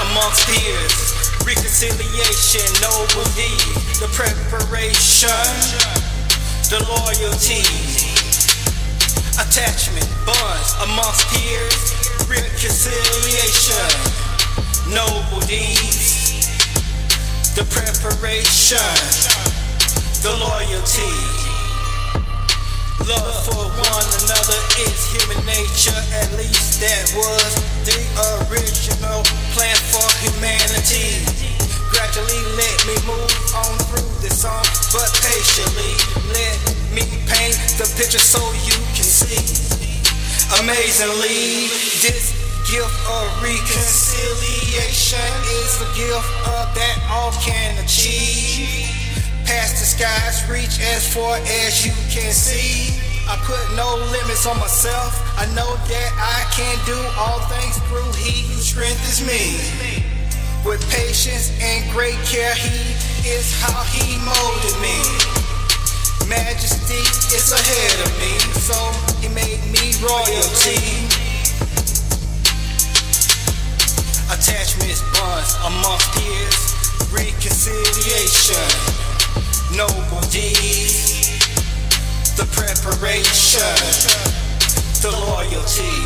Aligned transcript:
amongst 0.00 0.46
peers. 0.46 1.30
Reconciliation, 1.46 2.66
noble 2.82 3.26
deed, 3.38 3.60
the 4.02 4.08
preparation, 4.12 5.30
the 6.70 6.80
loyalty, 6.86 7.62
attachment, 9.38 10.08
bonds 10.26 10.74
amongst 10.82 11.26
peers. 11.30 11.94
Reconciliation, 12.26 13.90
noble 14.90 15.40
deeds, 15.46 16.48
the 17.54 17.64
preparation, 17.70 18.94
the 20.22 20.34
loyalty. 20.40 21.14
Love 23.06 23.36
for 23.46 23.70
one 23.70 24.08
another 24.24 24.60
is 24.82 24.98
human 25.14 25.46
nature, 25.46 26.02
at 26.18 26.32
least 26.36 26.45
let 35.64 36.58
me 36.92 37.00
paint 37.24 37.56
the 37.80 37.88
picture 37.96 38.18
so 38.20 38.44
you 38.68 38.76
can 38.92 39.08
see. 39.08 39.40
Amazingly, 40.60 41.72
this 42.04 42.36
gift 42.68 42.92
of 43.08 43.24
reconciliation 43.40 45.32
is 45.64 45.78
the 45.80 45.88
gift 45.96 46.28
of 46.44 46.68
that 46.76 47.00
all 47.08 47.32
can 47.40 47.72
achieve. 47.82 48.84
Past 49.46 49.80
the 49.80 49.86
skies, 49.88 50.44
reach 50.50 50.76
as 50.92 51.08
far 51.08 51.36
as 51.64 51.86
you 51.86 51.92
can 52.12 52.32
see. 52.32 53.00
I 53.26 53.40
put 53.48 53.64
no 53.76 53.96
limits 54.12 54.46
on 54.46 54.58
myself. 54.60 55.16
I 55.38 55.46
know 55.56 55.72
that 55.88 56.10
I 56.20 56.44
can 56.52 56.76
do 56.84 57.00
all 57.16 57.40
things 57.48 57.78
through 57.88 58.12
He 58.12 58.44
who 58.52 58.60
strengthens 58.60 59.24
me. 59.24 59.56
With 60.68 60.84
patience 60.90 61.50
and 61.62 61.90
great 61.92 62.18
care, 62.26 62.54
He 62.54 62.92
is 63.26 63.56
how 63.62 63.82
He 63.84 64.18
molded 64.20 64.76
me. 64.82 65.45
Is 67.34 67.52
ahead 67.52 67.98
of 68.06 68.12
me, 68.20 68.38
so 68.54 68.78
He 69.20 69.28
made 69.28 69.62
me 69.70 69.92
royalty. 70.00 70.78
Attachments, 74.30 75.02
bonds 75.12 75.56
amongst 75.66 76.12
peers, 76.14 76.58
reconciliation 77.12 78.96
noble 79.76 80.20
deeds, 80.30 81.28
the 82.36 82.46
preparation, 82.56 83.76
the 85.02 85.10
loyalty, 85.26 85.96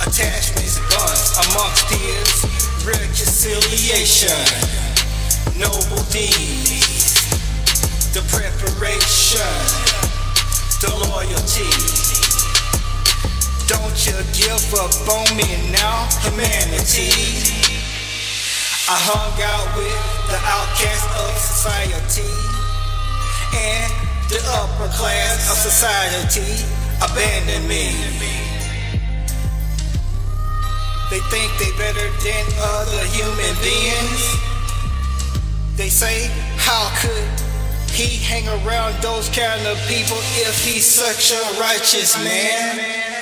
attachments, 0.00 0.80
bonds 0.90 1.30
amongst 1.46 1.86
peers, 1.86 2.42
reconciliation, 2.84 4.34
noble 5.56 6.02
deeds, 6.10 6.91
up 14.74 14.92
on 15.08 15.36
me 15.36 15.44
now, 15.70 16.08
humanity. 16.24 17.12
I 18.88 18.96
hung 18.96 19.36
out 19.44 19.68
with 19.76 20.00
the 20.32 20.40
outcasts 20.48 21.12
of 21.12 21.32
society 21.36 22.32
and 23.52 23.92
the 24.32 24.40
upper 24.56 24.88
class 24.96 25.50
of 25.52 25.58
society 25.60 26.64
abandoned 27.04 27.68
me. 27.68 27.92
They 31.10 31.20
think 31.28 31.52
they 31.60 31.72
better 31.76 32.08
than 32.24 32.44
other 32.56 33.04
human 33.12 33.54
beings. 33.60 34.24
They 35.76 35.88
say, 35.88 36.32
how 36.56 36.88
could 36.96 37.28
he 37.92 38.16
hang 38.24 38.48
around 38.64 38.96
those 39.02 39.28
kind 39.28 39.66
of 39.66 39.76
people 39.84 40.16
if 40.40 40.64
he's 40.64 40.86
such 40.86 41.32
a 41.32 41.60
righteous 41.60 42.16
man? 42.24 43.21